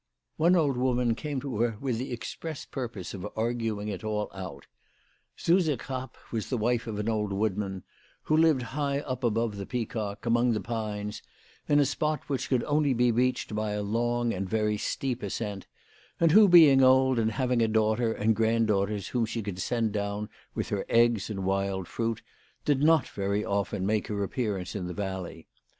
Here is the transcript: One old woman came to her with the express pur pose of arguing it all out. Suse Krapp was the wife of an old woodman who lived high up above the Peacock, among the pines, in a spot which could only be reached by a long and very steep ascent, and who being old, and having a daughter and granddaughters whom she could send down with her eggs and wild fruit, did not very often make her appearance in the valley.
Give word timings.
One 0.37 0.55
old 0.55 0.77
woman 0.77 1.13
came 1.13 1.39
to 1.41 1.57
her 1.59 1.77
with 1.79 1.99
the 1.99 2.11
express 2.11 2.65
pur 2.65 2.87
pose 2.89 3.13
of 3.13 3.27
arguing 3.35 3.87
it 3.87 4.03
all 4.03 4.31
out. 4.33 4.65
Suse 5.37 5.69
Krapp 5.77 6.15
was 6.31 6.49
the 6.49 6.57
wife 6.57 6.87
of 6.87 6.97
an 6.97 7.07
old 7.07 7.31
woodman 7.31 7.83
who 8.23 8.35
lived 8.35 8.63
high 8.73 9.01
up 9.01 9.23
above 9.23 9.57
the 9.57 9.67
Peacock, 9.67 10.25
among 10.25 10.53
the 10.53 10.59
pines, 10.59 11.21
in 11.69 11.79
a 11.79 11.85
spot 11.85 12.21
which 12.27 12.49
could 12.49 12.63
only 12.63 12.95
be 12.95 13.11
reached 13.11 13.53
by 13.53 13.73
a 13.73 13.83
long 13.83 14.33
and 14.33 14.49
very 14.49 14.75
steep 14.75 15.21
ascent, 15.21 15.67
and 16.19 16.31
who 16.31 16.49
being 16.49 16.81
old, 16.81 17.19
and 17.19 17.33
having 17.33 17.61
a 17.61 17.67
daughter 17.67 18.11
and 18.11 18.35
granddaughters 18.35 19.09
whom 19.09 19.27
she 19.27 19.43
could 19.43 19.59
send 19.59 19.91
down 19.91 20.29
with 20.55 20.69
her 20.69 20.83
eggs 20.89 21.29
and 21.29 21.43
wild 21.45 21.87
fruit, 21.87 22.23
did 22.65 22.81
not 22.81 23.07
very 23.09 23.45
often 23.45 23.85
make 23.85 24.07
her 24.07 24.23
appearance 24.23 24.73
in 24.75 24.87
the 24.87 24.95
valley. 24.95 25.47